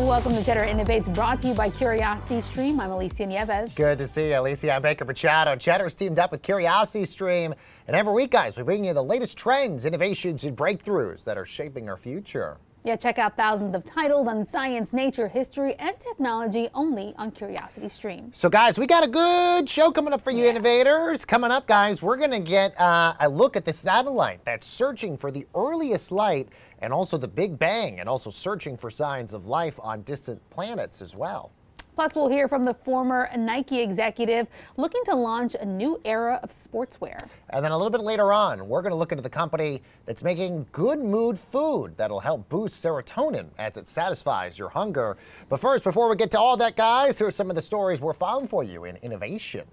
[0.00, 2.80] Welcome to Cheddar Innovates, brought to you by Curiosity Stream.
[2.80, 3.74] I'm Alicia Nieves.
[3.74, 4.72] Good to see you, Alicia.
[4.72, 5.54] I'm Baker Machado.
[5.56, 7.54] Cheddar's teamed up with Curiosity Stream.
[7.86, 11.44] And every week, guys, we bring you the latest trends, innovations, and breakthroughs that are
[11.44, 12.58] shaping our future.
[12.82, 17.90] Yeah, check out thousands of titles on science, nature, history, and technology only on Curiosity
[17.90, 18.32] Stream.
[18.32, 20.50] So, guys, we got a good show coming up for you, Yeah.
[20.50, 21.26] innovators.
[21.26, 25.18] Coming up, guys, we're going to get uh, a look at the satellite that's searching
[25.18, 26.48] for the earliest light
[26.80, 31.02] and also the Big Bang, and also searching for signs of life on distant planets
[31.02, 31.50] as well.
[32.00, 34.46] Plus, we'll hear from the former Nike executive
[34.78, 37.28] looking to launch a new era of sportswear.
[37.50, 40.24] And then a little bit later on, we're going to look into the company that's
[40.24, 45.18] making good mood food that'll help boost serotonin as it satisfies your hunger.
[45.50, 48.14] But first, before we get to all that, guys, here's some of the stories we're
[48.14, 49.66] found for you in innovation.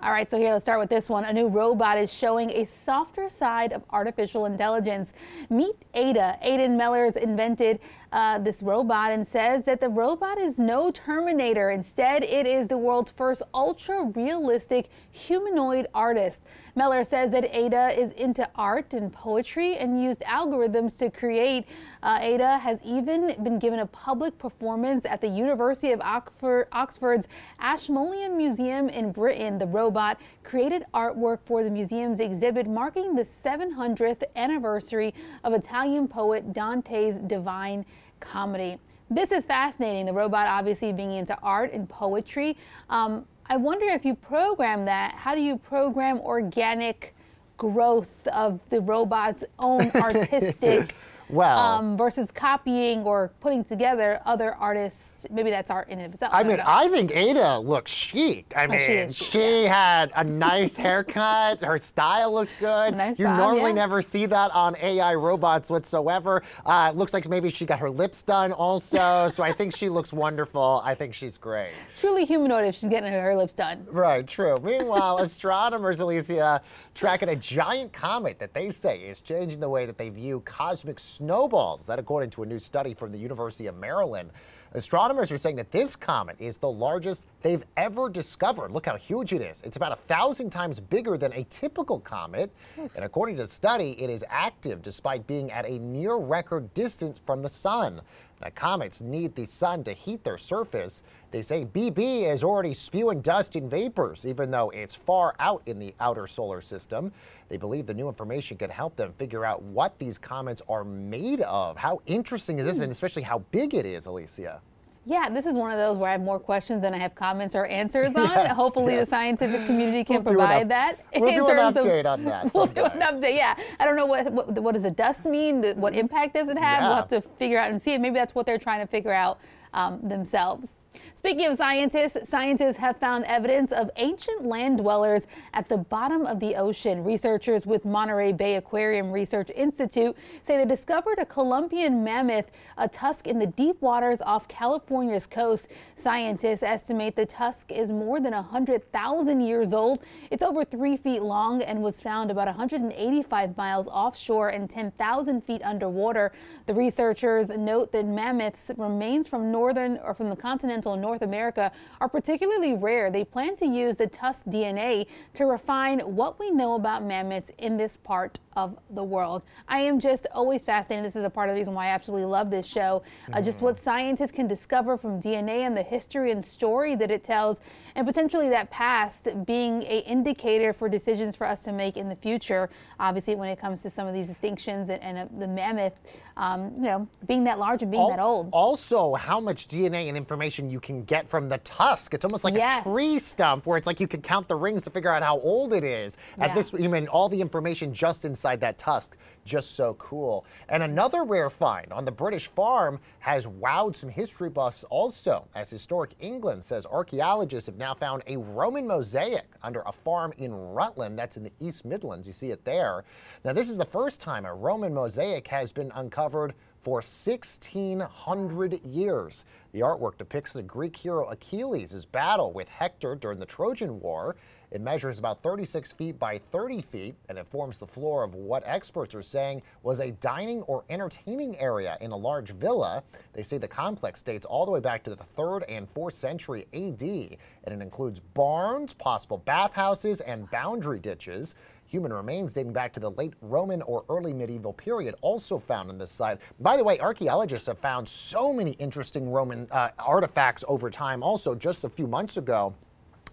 [0.00, 1.24] All right, so here, let's start with this one.
[1.24, 5.12] A new robot is showing a softer side of artificial intelligence.
[5.50, 6.36] Meet Ai-Da.
[6.40, 7.80] Aidan Mellers invented
[8.12, 11.70] uh, this robot and says that the robot is no Terminator.
[11.70, 16.44] Instead, it is the world's first ultra realistic humanoid artist.
[16.74, 21.66] Meller says that Ai-Da is into art and poetry and used algorithms to create.
[22.04, 27.26] Uh, Ai-Da has even been given a public performance at the University of Oxford, Oxford's
[27.58, 29.58] Ashmolean Museum in Britain.
[29.58, 36.52] The robot created artwork for the museum's exhibit marking the 700th anniversary of Italian poet
[36.52, 37.84] Dante's Divine
[38.20, 38.78] Comedy.
[39.10, 40.06] This is fascinating.
[40.06, 42.56] The robot obviously being into art and poetry.
[42.90, 47.14] Um, I wonder if you program that, how do you program organic
[47.56, 50.94] growth of the robot's own artistic
[51.30, 55.26] Well- um, versus copying or putting together other artists?
[55.30, 56.32] Maybe that's art in itself.
[56.34, 56.64] I don't mean, know.
[56.66, 58.52] I think Ai-Da looks chic.
[58.56, 61.62] I mean, she she, chic, had a nice haircut.
[61.62, 62.96] Her style looked good.
[62.96, 63.76] Nice you normally yeah.
[63.76, 66.42] never see that on AI robots whatsoever.
[66.64, 69.28] Uh, it looks like maybe she got her lips done also.
[69.32, 70.80] so I think she looks wonderful.
[70.84, 71.72] I think she's great.
[71.98, 73.86] Truly humanoid if she's getting her lips done.
[73.90, 74.58] Right, true.
[74.62, 76.62] Meanwhile, astronomers, Alicia,
[76.94, 80.98] tracking a giant comet that they say is changing the way that they view cosmic
[81.18, 81.86] snowballs.
[81.86, 84.30] That, according to a new study from the University of Maryland.
[84.72, 88.70] Astronomers are saying that this comet is the largest they've ever discovered.
[88.70, 89.62] Look how huge it is.
[89.62, 92.52] It's about a thousand times bigger than a typical comet.
[92.76, 97.20] And according to the study, it is active despite being at a near record distance
[97.24, 98.02] from the sun.
[98.40, 101.02] Now, comets need the sun to heat their surface.
[101.30, 105.78] They say BB is already spewing dust and vapors, even though it's far out in
[105.78, 107.12] the outer solar system.
[107.48, 111.40] They believe the new information could help them figure out what these comets are made
[111.42, 111.76] of.
[111.76, 112.84] How interesting is this, hmm.
[112.84, 114.60] and especially how big it is, Alicia?
[115.08, 117.54] Yeah, this is one of those where I have more questions than I have comments
[117.54, 118.24] or answers on.
[118.28, 119.06] Yes, Hopefully, yes.
[119.06, 120.98] the scientific community can We'll provide up- that.
[121.16, 123.32] we'll do an terms of- update on that We'll do an someday.
[123.32, 123.36] update.
[123.36, 125.60] Yeah, I don't know what what, what does a dust mean.
[125.62, 126.82] the- What impact does it have?
[126.82, 127.96] We'll have to figure out and see.
[127.96, 129.38] Maybe that's what they're trying to figure out
[129.74, 130.77] um, themselves.
[131.14, 136.40] Speaking of scientists, scientists have found evidence of ancient land dwellers at the bottom of
[136.40, 137.02] the ocean.
[137.02, 143.26] Researchers with Monterey Bay Aquarium Research Institute say they discovered a Columbian mammoth, a tusk
[143.26, 145.68] in the deep waters off California's coast.
[145.96, 149.98] Scientists estimate the tusk is more than 100,000 years old.
[150.30, 155.62] It's over three feet long and was found about 185 miles offshore and 10,000 feet
[155.62, 156.32] underwater.
[156.66, 162.08] The researchers note that mammoths remains from northern or from the continental North America are
[162.08, 163.10] particularly rare.
[163.10, 167.76] They plan to use the tusk DNA to refine what we know about mammoths in
[167.76, 169.42] this part of the world.
[169.68, 171.04] I am just always fascinated.
[171.04, 173.02] This is a part of the reason why I absolutely love this show.
[173.32, 177.22] Uh, just what scientists can discover from DNA and the history and story that it
[177.22, 177.60] tells,
[177.94, 182.16] and potentially that past being a indicator for decisions for us to make in the
[182.16, 182.68] future.
[182.98, 185.94] Obviously, when it comes to some of these distinctions and, and uh, the mammoth,
[186.36, 188.48] um, you know, being that large and being Al- that old.
[188.52, 192.12] Also, how much DNA and information you can get from the tusk.
[192.12, 192.80] It's almost like Yes.
[192.84, 195.38] a tree stump where it's like you can count the rings to figure out how
[195.40, 196.16] old it is.
[196.38, 196.54] At Yeah.
[196.56, 199.16] this, you mean all the information just inside that tusk.
[199.44, 200.44] Just so cool.
[200.68, 205.70] And another rare find on the British farm has wowed some history buffs also, as
[205.70, 211.18] Historic England says archaeologists have now found a Roman mosaic under a farm in Rutland.
[211.18, 212.26] That's in the East Midlands.
[212.26, 213.04] You see it there.
[213.44, 216.52] Now, this is the first time a Roman mosaic has been uncovered
[216.82, 219.44] for 1600 years.
[219.72, 224.36] The artwork depicts the Greek hero Achilles' battle with Hector during the Trojan War.
[224.70, 228.62] It measures about 36 feet by 30 feet, and it forms the floor of what
[228.66, 233.02] experts are saying was a dining or entertaining area in a large villa.
[233.32, 236.66] They say the complex dates all the way back to the 3rd and 4th century
[236.74, 241.54] AD, and it includes barns, possible bathhouses, and boundary ditches.
[241.86, 245.96] human remains dating back to the late Roman or early medieval period also found on
[245.96, 246.38] this site.
[246.60, 251.54] By the way, archaeologists have found so many interesting Roman uh, artifacts over time also
[251.54, 252.74] just a few months ago.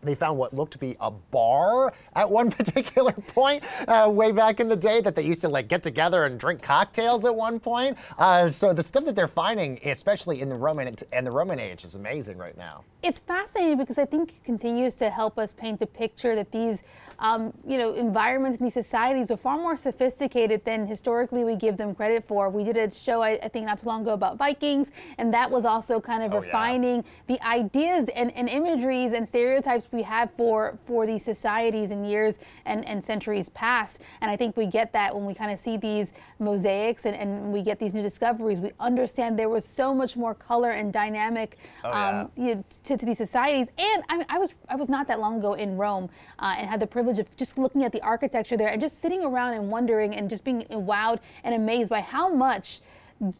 [0.06, 4.60] They found what looked to be a bar at one particular point uh, way back
[4.60, 7.60] in the day that they used to like get together and drink cocktails at one
[7.60, 7.98] point.
[8.18, 11.84] Uh, so the stuff that they're finding, especially in the Roman and the Roman age,
[11.84, 12.84] is amazing right now.
[13.04, 16.82] It's fascinating because I think it continues to help us paint a picture that these,
[17.20, 21.78] um, you know, environments and these societies are far more sophisticated than historically we give
[21.78, 22.50] them credit for.
[22.50, 25.50] We did a show, I, I think, not too long ago about Vikings, and that
[25.50, 27.36] was also kind of oh, refining yeah.
[27.36, 32.40] the ideas and, and imageries and stereotypes we have for for these societies in years
[32.66, 34.02] and, and centuries past.
[34.22, 37.52] And I think we get that when we kind of see these mosaics and, and
[37.52, 38.60] we get these new discoveries.
[38.60, 42.22] We understand there was so much more color and dynamic oh, yeah.
[42.22, 43.72] um, you know, to, to, these societies.
[43.78, 46.10] And I, mean, I was I was not that long ago in Rome
[46.40, 49.24] uh, and had the privilege of just looking at the architecture there and just sitting
[49.24, 52.82] around and wondering and just being wowed and amazed by how much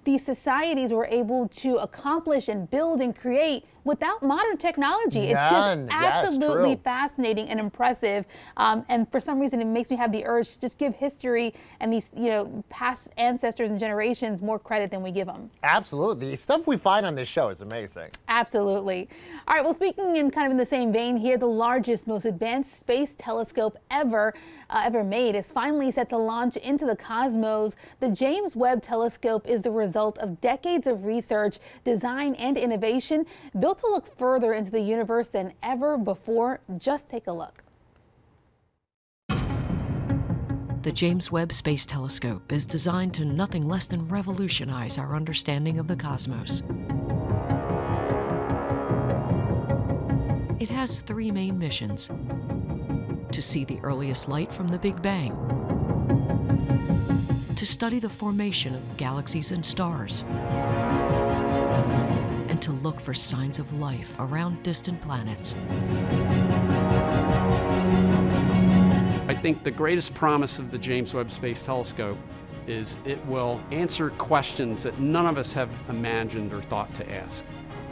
[0.04, 5.32] these societies were able to accomplish and build and create without modern technology.
[5.32, 5.32] None.
[5.32, 8.26] It's just absolutely yes, fascinating and impressive.
[8.58, 11.54] Um, and for some reason, it makes me have the urge to just give history
[11.80, 15.50] and these, you know, past ancestors and generations more credit than we give them.
[15.64, 16.32] Absolutely.
[16.32, 18.10] The stuff we find on this show is amazing.
[18.28, 19.08] Absolutely.
[19.48, 19.64] All right.
[19.64, 23.16] Well, speaking in kind of in the same vein here, the largest, most advanced space
[23.18, 24.34] telescope ever,
[24.72, 27.76] uh, ever made is finally set to launch into the cosmos.
[28.00, 33.26] The James Webb Telescope is the result of decades of research, design, and innovation
[33.60, 36.60] built to look further into the universe than ever before.
[36.78, 37.64] Just take a look.
[40.86, 45.88] The James Webb Space Telescope is designed to nothing less than revolutionize our understanding of
[45.88, 46.62] the cosmos.
[50.60, 52.10] It has three main missions
[53.32, 55.36] to see the earliest light from the Big Bang,
[57.56, 60.24] to study the formation of galaxies and stars
[62.66, 65.54] to look for signs of life around distant planets.
[69.28, 72.18] I think the greatest promise of the James Webb Space Telescope
[72.66, 77.46] is it will answer questions that none of us have imagined or thought to ask.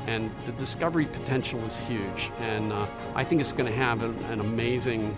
[0.08, 4.18] And the discovery potential is huge, and uh, I think it's going to have an,
[4.24, 5.16] an amazing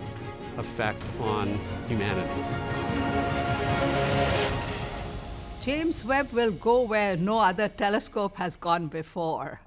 [0.58, 3.05] effect on humanity.
[5.66, 9.60] James Webb will go where no other telescope has gone before.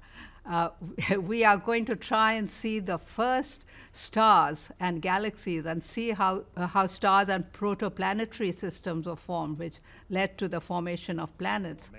[0.46, 0.70] Uh,
[1.20, 6.42] we are going to try and see the first stars and galaxies and see how,
[6.56, 11.90] uh, how stars and protoplanetary systems were formed, which led to the formation of planets.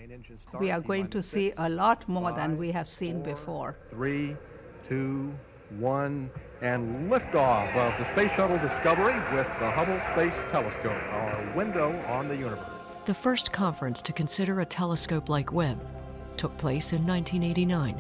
[0.59, 3.77] We are going to see a lot more five, than we have seen four, before.
[3.91, 4.35] Three,
[4.83, 5.31] two,
[5.77, 6.31] one,
[6.61, 12.27] and liftoff of the Space Shuttle Discovery with the Hubble Space Telescope, our window on
[12.27, 12.70] the universe.
[13.05, 15.83] The first conference to consider a telescope like Webb
[16.37, 17.99] took place in 1989,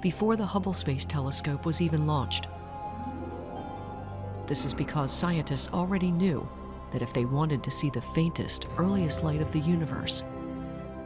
[0.00, 2.46] before the Hubble Space Telescope was even launched.
[4.46, 6.48] This is because scientists already knew
[6.92, 10.22] that if they wanted to see the faintest, earliest light of the universe,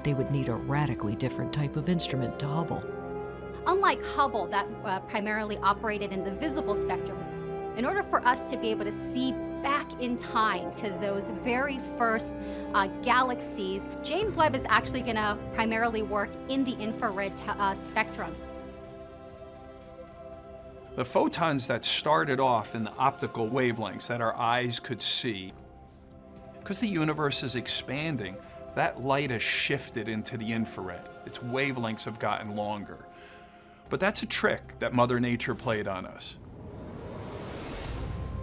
[0.04, 2.84] they would need a radically different type of instrument to Hubble.
[3.66, 7.18] Unlike Hubble, that uh, primarily operated in the visible spectrum,
[7.78, 11.80] in order for us to be able to see back in time to those very
[11.96, 12.36] first
[12.74, 13.88] uh, galaxies.
[14.02, 18.34] James Webb is actually going to primarily work in the infrared uh, spectrum.
[20.96, 25.52] The photons that started off in the optical wavelengths that our eyes could see,
[26.60, 28.36] because the universe is expanding,
[28.74, 31.00] that light has shifted into the infrared.
[31.24, 32.98] Its wavelengths have gotten longer.
[33.88, 36.38] But that's a trick that Mother Nature played on us.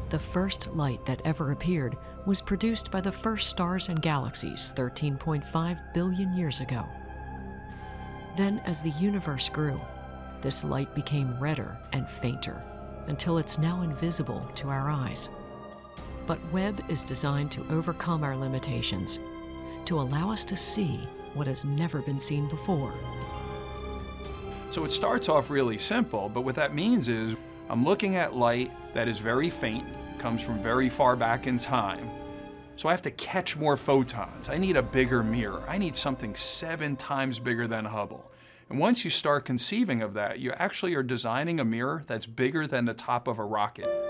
[0.09, 5.93] The first light that ever appeared was produced by the first stars and galaxies 13.5
[5.93, 6.83] billion years ago.
[8.35, 9.79] Then, as the universe grew,
[10.41, 12.65] this light became redder and fainter
[13.07, 15.29] until it's now invisible to our eyes.
[16.25, 19.19] But Webb is designed to overcome our limitations,
[19.85, 20.97] to allow us to see
[21.35, 22.93] what has never been seen before.
[24.71, 27.35] So it starts off really simple, but what that means is
[27.69, 29.83] I'm looking at light that is very faint,
[30.17, 32.09] comes from very far back in time.
[32.77, 34.49] So I have to catch more photons.
[34.49, 35.63] I need a bigger mirror.
[35.67, 38.31] I need something seven times bigger than Hubble.
[38.71, 42.65] And once you start conceiving of that, you actually are designing a mirror that's bigger
[42.65, 44.08] than the top of a rocket.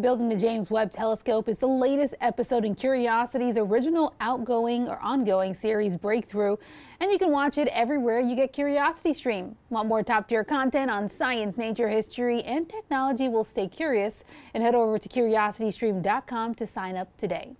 [0.00, 5.54] Building the James Webb Telescope is the latest episode in Curiosity's original outgoing or ongoing
[5.54, 6.58] series Breakthrough,
[7.00, 9.56] and you can watch it everywhere you get Curiosity Stream.
[9.70, 13.28] Want more top tier content on science, nature, history, and technology?
[13.28, 14.22] Will stay curious
[14.52, 17.56] and head over to curiositystream.com to sign up today.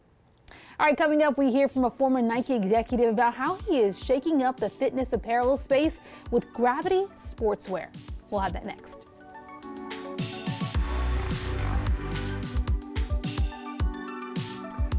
[0.79, 3.99] All right, coming up, we hear from a former Nike executive about how he is
[3.99, 6.01] shaking up the fitness apparel space
[6.31, 7.87] with Gravity Sportswear.
[8.31, 9.07] We'll have that next.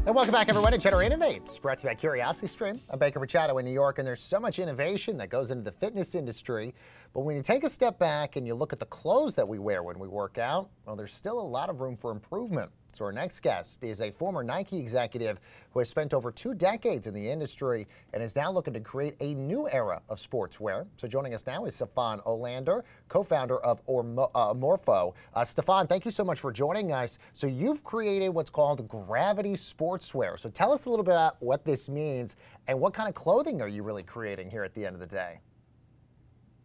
[0.06, 2.80] And welcome back, everyone, to Cheddar Innovates, brought to you by Curiosity Stream.
[2.88, 5.72] I'm Baker Machado in New York, and there's so much innovation that goes into the
[5.72, 6.74] fitness industry.
[7.12, 9.58] But when you take a step back and you look at the clothes that we
[9.58, 12.70] wear when we work out, well, there's still a lot of room for improvement.
[12.92, 15.38] So our next guest is a former Nike executive
[15.72, 19.14] who has spent over two decades in the industry and is now looking to create
[19.20, 20.86] a new era of sportswear.
[20.96, 25.14] So joining us now is Stefan Olander, co-founder of Ormo, uh, Morpho.
[25.34, 27.18] Uh, Stefan, thank you so much for joining us.
[27.34, 30.38] So you've created what's called Gravity Sportswear.
[30.38, 33.60] So tell us a little bit about what this means and what kind of clothing
[33.60, 35.40] are you really creating here at the end of the day?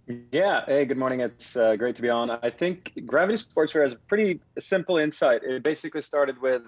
[0.05, 0.65] Yeah.
[0.65, 1.21] Hey, good morning.
[1.21, 2.29] It's uh, great to be on.
[2.29, 5.43] I think Gravity Sportswear has a pretty simple insight.
[5.43, 6.63] It basically started with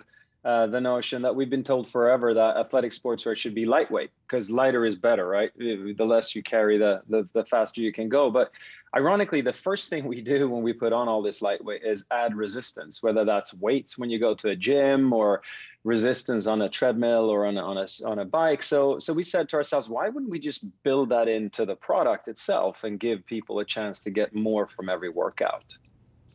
[0.46, 4.50] uh, the notion that we've been told forever that athletic sportswear should be lightweight because
[4.50, 5.52] lighter is better, right?
[5.58, 8.30] The less you carry, the, the the faster you can go.
[8.30, 8.52] But
[8.96, 12.36] ironically, the first thing we do when we put on all this lightweight is add
[12.36, 15.42] resistance, whether that's weights when you go to a gym or
[15.86, 18.64] resistance on a treadmill or on a, on a, on a bike.
[18.64, 22.28] So, so we said to ourselves, why wouldn't we just build that into the product
[22.28, 25.64] itself and give people a chance to get more from every workout?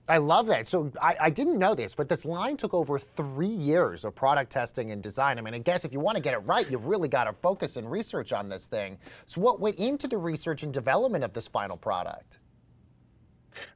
[0.09, 0.66] I love that.
[0.66, 4.50] So I, I, didn't know this, but this line took over three years of product
[4.50, 5.38] testing and design.
[5.38, 7.33] I mean, I guess if you want to get it right, you've really got to
[7.33, 8.99] focus and research on this thing.
[9.26, 12.40] So what went into the research and development of this final product?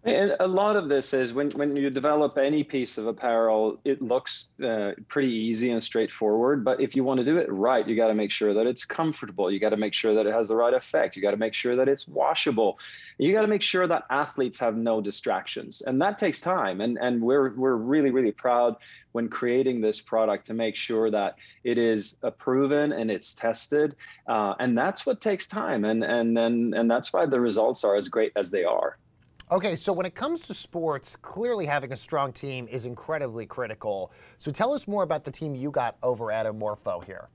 [0.04, 4.02] And a lot of this is when, when you develop any piece of apparel, it
[4.02, 6.64] looks uh, pretty easy and straightforward.
[6.64, 8.84] But if you want to do it right, you got to make sure that it's
[8.84, 9.50] comfortable.
[9.50, 11.16] You got to make sure that it has the right effect.
[11.16, 12.78] You got to make sure that it's washable.
[13.18, 16.80] You got to make sure that athletes have no distractions, and that takes time.
[16.80, 18.76] And and we're we're really really proud
[19.12, 23.94] when creating this product to make sure that it is proven and it's tested.
[24.26, 25.84] Uh, and that's what takes time.
[25.84, 28.98] And and and and that's why the results are as great as they are.
[29.50, 34.10] Okay, so when it comes to sports, clearly having a strong team is incredibly critical.
[34.38, 37.28] So tell us more about the team you got over at Amorpho here.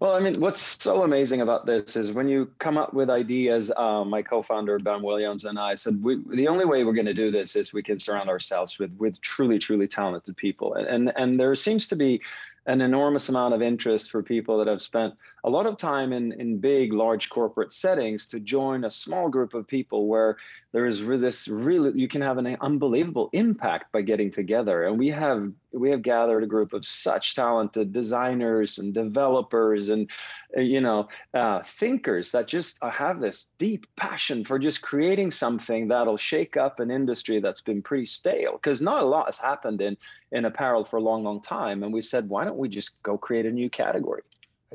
[0.00, 3.70] Well, I mean, what's so amazing about this is when you come up with ideas.
[3.76, 7.14] Uh, my co-founder Ben Williams and I said we, the only way we're going to
[7.14, 11.12] do this is we can surround ourselves with with truly, truly talented people, and and,
[11.16, 12.22] and there seems to be
[12.66, 15.14] an enormous amount of interest for people that have spent
[15.44, 19.54] a lot of time in, in big, large corporate settings to join a small group
[19.54, 20.36] of people where
[20.72, 24.84] there is this really you can have an unbelievable impact by getting together.
[24.84, 30.08] And we have we have gathered a group of such talented designers and developers and
[30.56, 35.88] you know uh, thinkers that just uh, have this deep passion for just creating something
[35.88, 38.52] that'll shake up an industry that's been pretty stale.
[38.52, 39.96] Because not a lot has happened in
[40.30, 41.82] in apparel for a long long time.
[41.82, 44.22] And we said why don't we just go create a new category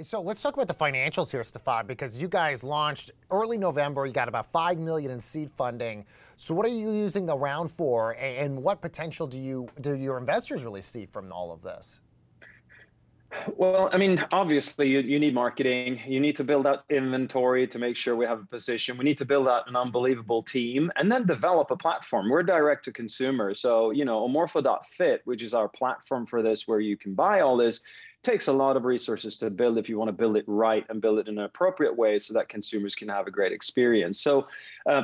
[0.04, 4.06] so let's talk about the financials here, Stefan, because you guys launched early November.
[4.06, 6.06] You got about five million in seed funding.
[6.36, 10.18] So what are you using the round for, and what potential do you do your
[10.18, 12.00] investors really see from all of this?
[13.56, 16.00] Well, I mean, obviously, you, you need marketing.
[16.08, 18.98] You need to build out inventory to make sure we have a position.
[18.98, 22.30] We need to build out an unbelievable team and then develop a platform.
[22.30, 23.54] We're direct to consumer.
[23.54, 27.58] So, you know, Amorpho.fit, which is our platform for this, where you can buy all
[27.58, 27.82] this,
[28.28, 31.02] takes a lot of resources to build if you want to build it right and
[31.02, 34.20] build it in an appropriate way so that consumers can have a great experience.
[34.20, 34.48] So,
[34.86, 35.04] uh,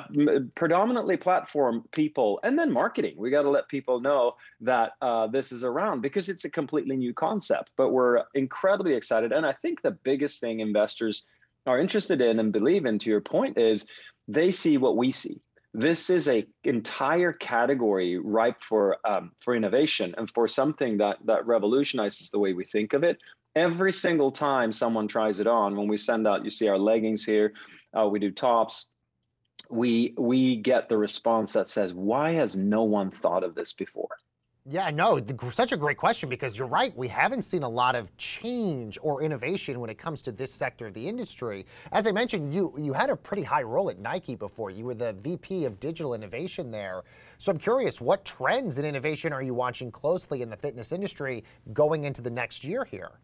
[0.56, 3.14] predominantly platform people and then marketing.
[3.16, 6.98] We got to let people know that uh, this is around because it's a completely
[6.98, 9.32] new concept, but we're incredibly excited.
[9.32, 11.24] And I think the biggest thing investors
[11.66, 13.86] are interested in and believe in, to your point, is
[14.28, 15.40] they see what we see
[15.74, 21.46] this is a entire category ripe for um, for innovation and for something that that
[21.48, 23.18] revolutionizes the way we think of it.
[23.56, 27.24] Every single time someone tries it on when we send out you see our leggings
[27.24, 27.54] here
[27.98, 28.88] uh, we do tops
[29.70, 34.10] we we get the response that says why has no one thought of this before
[34.66, 35.20] yeah, no,
[35.52, 36.96] such a great question because you're right.
[36.96, 40.88] We haven't seen a lot of change or innovation when it comes to this sector
[40.88, 41.66] of the industry.
[41.92, 44.70] As I mentioned, you you had a pretty high role at Nike before.
[44.70, 47.04] You were the VP of digital innovation there.
[47.40, 51.44] So I'm curious, what trends in innovation are you watching closely in the fitness industry
[51.74, 53.20] going into the next year here?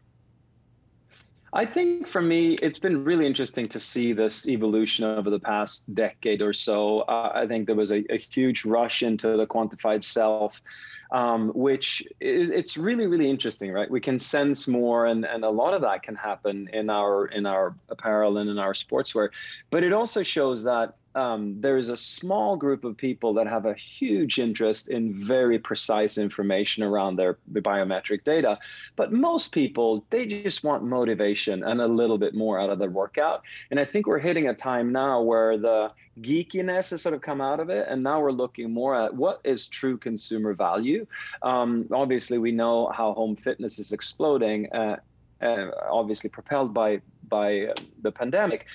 [1.52, 5.82] I think for me, it's been really interesting to see this evolution over the past
[5.94, 7.00] decade or so.
[7.00, 10.62] Uh, I think there was a, a, huge rush into the quantified self,
[11.12, 13.90] um, which is it's really really interesting, right?
[13.90, 17.46] We can sense more, and and a lot of that can happen in our in
[17.46, 19.30] our apparel and in our sportswear,
[19.70, 23.66] but it also shows that um, there is a small group of people that have
[23.66, 28.58] a huge interest in very precise information around their biometric data.
[28.96, 32.90] But most people, they just want motivation and a little bit more out of their
[32.90, 33.42] workout.
[33.70, 35.90] And I think we're hitting a time now where the
[36.20, 37.86] geekiness has sort of come out of it.
[37.88, 41.06] And now we're looking more at what is true consumer value.
[41.42, 44.72] Um, obviously, we know how home fitness is exploding.
[44.72, 44.96] Uh,
[45.42, 48.66] uh, obviously propelled by by uh, the pandemic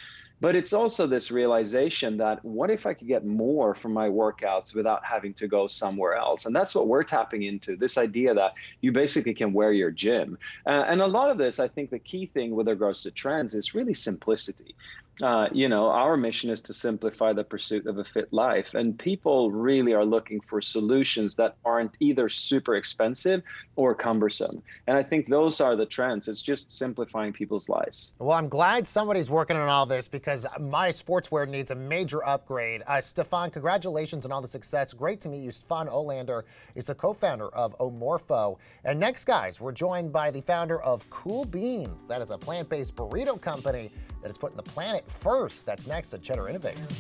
[0.41, 4.73] but it's also this realization that what if I could get more from my workouts
[4.73, 6.45] without having to go somewhere else?
[6.45, 10.37] And that's what we're tapping into this idea that you basically can wear your gym.
[10.65, 13.53] Uh, and a lot of this, I think the key thing with regards to trends
[13.53, 14.75] is really simplicity
[15.24, 18.74] uh, you know, our mission is to simplify the pursuit of a fit life.
[18.74, 23.41] And people really are looking for solutions that aren't either super expensive
[23.77, 24.62] or cumbersome.
[24.88, 26.27] And I think those are the trends.
[26.27, 28.13] It's just simplifying people's lives.
[28.19, 32.84] Well, I'm glad somebody's working on all this because my sportswear needs a major upgrade.
[32.86, 34.93] Uh, Stefan, congratulations on all the success.
[34.93, 35.51] Great to meet you.
[35.51, 36.43] Stefan Olander
[36.75, 38.57] is the co founder of Amorpho.
[38.84, 42.05] And next, guys, we're joined by the founder of Cool Beans.
[42.05, 43.91] That is a plant based burrito company
[44.25, 45.67] that is putting the planet first.
[45.67, 46.98] That's next at Cheddar Innovates.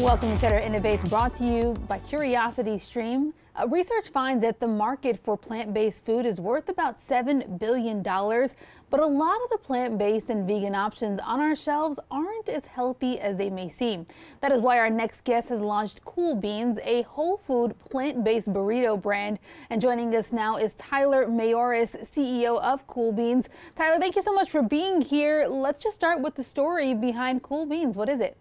[0.00, 3.34] Welcome to Cheddar Innovates, brought to you by Curiosity Stream.
[3.58, 9.00] Uh, research finds that the market for plant-based food is worth about $7 billion, but
[9.00, 13.36] a lot of the plant-based and vegan options on our shelves aren't as healthy as
[13.36, 14.06] they may seem.
[14.42, 19.00] That is why our next guest has launched Cool Beans, a whole food plant-based burrito
[19.00, 19.40] brand.
[19.70, 23.48] And joining us now is Tyler Mayoris, CEO of Cool Beans.
[23.74, 25.46] Tyler, thank you so much for being here.
[25.48, 27.96] Let's just start with the story behind Cool Beans.
[27.96, 28.36] What is it?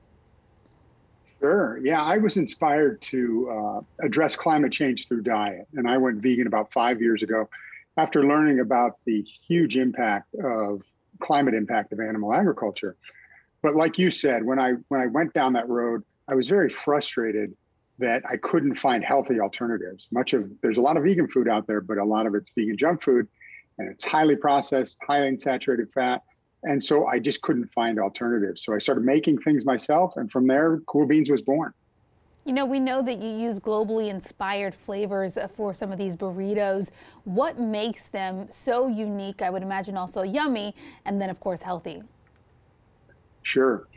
[1.39, 1.79] Sure.
[1.83, 6.47] Yeah, I was inspired to uh, address climate change through diet, and I went vegan
[6.47, 7.47] about five years ago
[7.97, 10.81] after learning about the huge impact of
[11.19, 12.95] climate impact of animal agriculture.
[13.61, 16.69] But like you said, when I when I went down that road, I was very
[16.69, 17.55] frustrated
[17.99, 20.07] that I couldn't find healthy alternatives.
[20.11, 22.51] Much of there's a lot of vegan food out there, but a lot of it's
[22.55, 23.27] vegan junk food,
[23.77, 26.23] and it's highly processed, highly saturated fat
[26.63, 28.63] and so I just couldn't find alternatives.
[28.63, 31.73] So I started making things myself, and from there, Cool Beans was born.
[32.45, 36.91] You know, we know that you use globally inspired flavors for some of these burritos.
[37.25, 39.41] What makes them so unique?
[39.41, 42.03] I would imagine also yummy, and then of course healthy.
[43.43, 43.87] Sure.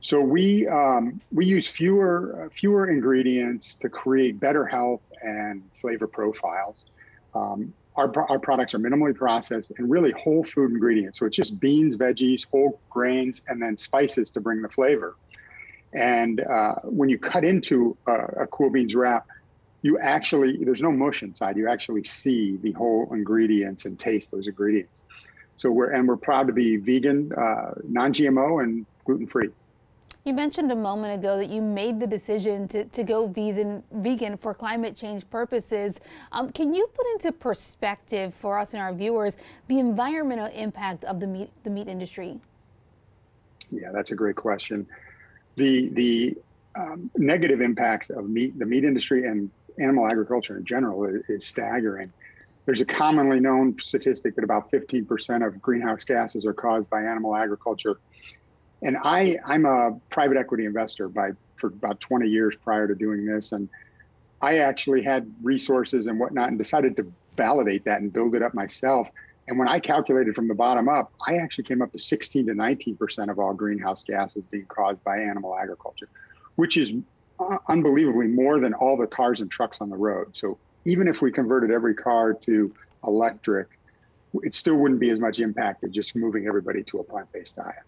[0.00, 6.06] So we um, we use fewer uh, fewer ingredients to create better health and flavor
[6.06, 6.84] profiles.
[7.34, 11.18] Um, our, our products are minimally processed and really whole food ingredients.
[11.18, 15.16] So it's just beans, veggies, whole grains, and then spices to bring the flavor.
[15.92, 19.26] And uh, when you cut into a, a cool beans wrap,
[19.82, 21.56] you actually, there's no mush inside.
[21.56, 24.92] You actually see the whole ingredients and taste those ingredients.
[25.56, 29.50] So we're, and we're proud to be vegan, uh, non GMO, and gluten free.
[30.24, 34.36] You mentioned a moment ago that you made the decision to, to go vegan, vegan
[34.36, 35.98] for climate change purposes.
[36.30, 41.18] Um, can you put into perspective for us and our viewers the environmental impact of
[41.18, 42.38] the meat, the meat industry?
[43.70, 44.86] Yeah, that's a great question.
[45.56, 46.38] The, the
[46.76, 51.44] um, negative impacts of meat, the meat industry and animal agriculture in general is, is
[51.44, 52.12] staggering.
[52.64, 57.34] There's a commonly known statistic that about 15% of greenhouse gases are caused by animal
[57.34, 57.98] agriculture
[58.82, 63.24] and I I'm a private equity investor by for about 20 years prior to doing
[63.24, 63.68] this, and
[64.40, 68.52] I actually had resources and whatnot, and decided to validate that and build it up
[68.52, 69.08] myself.
[69.48, 72.54] And when I calculated from the bottom up, I actually came up to 16 to
[72.54, 76.08] 19 percent of all greenhouse gases being caused by animal agriculture,
[76.56, 76.92] which is
[77.68, 80.28] unbelievably more than all the cars and trucks on the road.
[80.32, 82.74] So even if we converted every car to
[83.06, 83.68] electric,
[84.42, 87.82] it still wouldn't be as much impact as just moving everybody to a plant-based diet.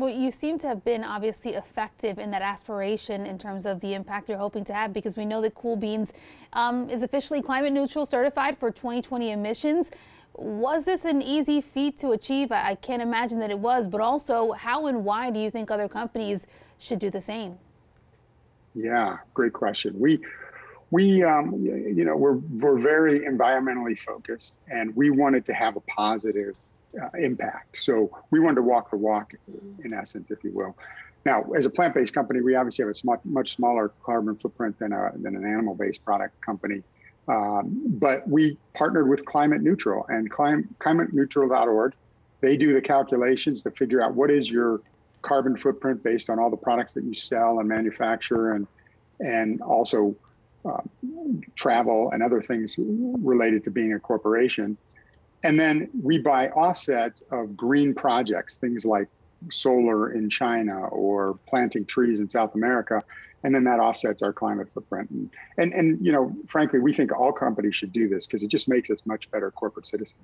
[0.00, 3.92] Well, you seem to have been obviously effective in that aspiration in terms of the
[3.92, 6.14] impact you're hoping to have because we know that Cool Beans
[6.54, 9.90] um, is officially climate neutral certified for 2020 emissions.
[10.32, 12.50] Was this an easy feat to achieve?
[12.50, 15.86] I, can't imagine that it was, but also how and why do you think other
[15.86, 16.46] companies
[16.78, 17.58] should do the same?
[18.74, 20.00] Yeah, great question.
[20.00, 20.20] We
[20.90, 25.80] we um, you know we're we're very environmentally focused and we wanted to have a
[25.80, 26.56] positive
[27.00, 27.82] uh, impact.
[27.82, 29.34] So we wanted to walk the walk,
[29.84, 30.76] in essence, if you will.
[31.24, 34.92] Now, as a plant-based company, we obviously have a much, much smaller carbon footprint than,
[34.92, 36.82] a, than an animal-based product company.
[37.28, 41.94] Um, but we partnered with Climate Neutral and clim- climateneutral.org.
[42.40, 44.80] They do the calculations to figure out what is your
[45.22, 48.66] carbon footprint based on all the products that you sell and manufacture and
[49.20, 50.16] and also
[50.64, 50.80] uh,
[51.54, 54.78] travel and other things related to being a corporation.
[55.42, 59.08] And then we buy offsets of green projects, things like
[59.50, 63.02] solar in China or planting trees in South America.
[63.42, 65.08] And then that offsets our climate footprint.
[65.10, 68.48] And, and, and you know, frankly, we think all companies should do this because it
[68.48, 70.18] just makes us much better corporate citizens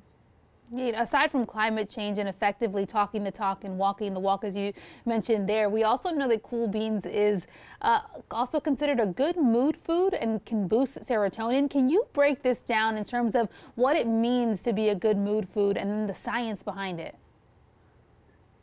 [0.75, 4.73] aside from climate change and effectively talking the talk and walking the walk, as you
[5.05, 7.47] mentioned there, we also know that Cool Beans is
[7.83, 8.01] uh,
[8.31, 11.71] also considered a good mood food and can boost serotonin.
[11.71, 15.17] Can you break this down in terms of what it means to be a good
[15.17, 17.15] mood food and the science behind it?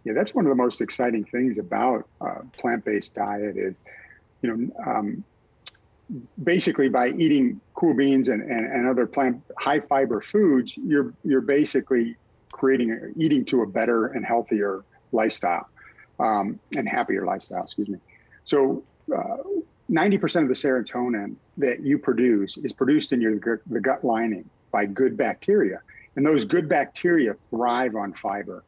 [0.03, 3.79] Yeah, that's one of the most exciting things about uh, plant-based diet is,
[4.41, 5.23] you know, um,
[6.43, 11.41] basically by eating cool beans and, and, and other plant high fiber foods, you're you're
[11.41, 12.15] basically
[12.51, 15.67] creating eating to a better and healthier lifestyle
[16.19, 17.63] um, and happier lifestyle.
[17.63, 17.99] Excuse me.
[18.45, 18.83] So.
[19.13, 19.37] Uh,
[19.91, 24.85] 90% of the serotonin that you produce is produced in your the gut lining by
[24.85, 25.81] good bacteria,
[26.15, 28.63] and those good bacteria thrive on fiber.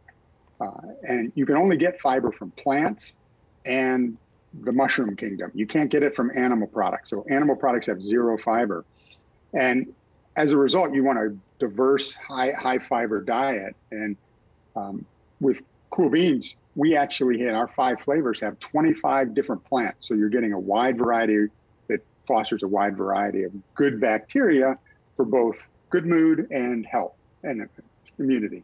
[0.59, 0.71] Uh,
[1.03, 3.15] and you can only get fiber from plants
[3.65, 4.17] and
[4.61, 5.51] the mushroom kingdom.
[5.53, 7.09] You can't get it from animal products.
[7.09, 8.85] So animal products have zero fiber.
[9.53, 9.93] And
[10.35, 13.75] as a result, you want a diverse, high high fiber diet.
[13.91, 14.17] And
[14.75, 15.05] um,
[15.39, 20.07] with Cool Beans, we actually in our five flavors have 25 different plants.
[20.07, 21.47] So you're getting a wide variety
[21.87, 24.77] that fosters a wide variety of good bacteria
[25.15, 27.13] for both good mood and health
[27.43, 27.67] and
[28.19, 28.63] immunity.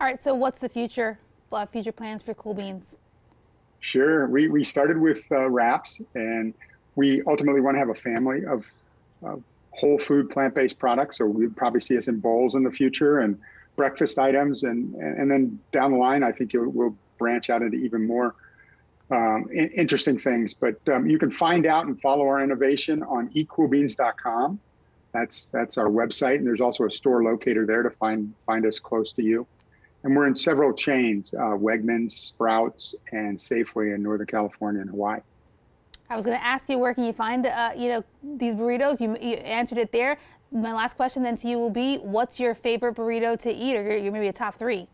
[0.00, 0.22] All right.
[0.22, 1.18] So what's the future?
[1.52, 2.98] Uh, future plans for Cool Beans?
[3.80, 4.26] Sure.
[4.26, 6.54] We, we started with uh, wraps and
[6.96, 8.64] we ultimately want to have a family of,
[9.22, 11.18] of whole food plant based products.
[11.18, 13.38] So we'd probably see us in bowls in the future and
[13.76, 14.64] breakfast items.
[14.64, 18.34] And, and then down the line, I think we'll branch out into even more
[19.10, 20.52] um, interesting things.
[20.52, 24.60] But um, you can find out and follow our innovation on eatcoolbeans.com.
[25.12, 28.78] That's that's our website, and there's also a store locator there to find find us
[28.78, 29.44] close to you
[30.02, 35.20] and we're in several chains: uh, Wegmans, Sprouts, and Safeway in Northern California and Hawaii.
[36.08, 39.00] I was going to ask you where can you find uh, you know these burritos?
[39.00, 40.18] You, you, answered it there.
[40.52, 43.96] My last question then to you will be: What's your favorite burrito to eat, or
[43.96, 44.88] your, maybe a top three?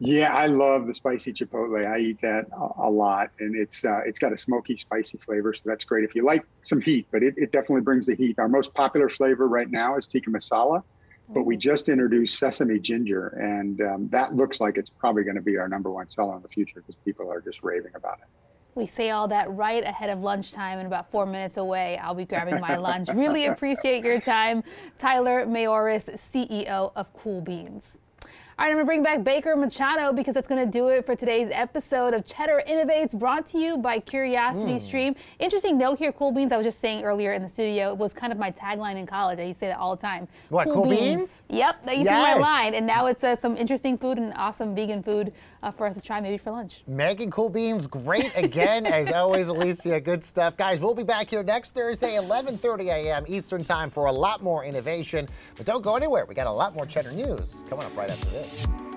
[0.00, 1.86] Yeah, I love the spicy chipotle.
[1.86, 5.54] I eat that a, a lot, and it's uh, it's got a smoky, spicy flavor,
[5.54, 7.06] so that's great if you like some heat.
[7.10, 8.38] But it, it definitely brings the heat.
[8.38, 10.82] Our most popular flavor right now is tikka masala
[11.28, 15.42] but we just introduced sesame ginger, and um, that looks like it's probably going to
[15.42, 18.26] be our number one seller in the future because people are just raving about it.
[18.74, 22.24] We say all that right ahead of lunchtime, and about four minutes away, I'll be
[22.24, 23.08] grabbing my lunch.
[23.14, 24.64] Really appreciate your time,
[24.98, 28.00] Tyler Mayoris CEO of Cool Beans.
[28.56, 31.04] All right, I'm going to bring back Baker Machado because that's going to do it
[31.04, 34.80] for today's episode of Cheddar Innovates, brought to you by Curiosity mm.
[34.80, 35.16] Stream.
[35.40, 38.14] Interesting note here, Cool Beans, I was just saying earlier in the studio, it was
[38.14, 39.40] kind of my tagline in college.
[39.40, 40.28] I used to say that all the time.
[40.50, 41.00] What, Cool, cool beans?
[41.00, 41.42] beans?
[41.48, 42.28] Yep, that used yes.
[42.28, 42.74] to be my line.
[42.74, 45.32] And now it's uh, some interesting food and awesome vegan food
[45.64, 46.84] uh, for us to try maybe for lunch.
[46.86, 50.00] Making Cool Beans great again, as always, Alicia.
[50.00, 50.56] Good stuff.
[50.56, 53.24] Guys, we'll be back here next Thursday, 11.30 a.m.
[53.26, 55.28] Eastern Time for a lot more innovation.
[55.56, 56.24] But don't go anywhere.
[56.24, 58.93] We got a lot more Cheddar news coming up right after this it.